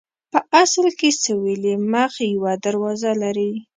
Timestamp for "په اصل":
0.31-0.85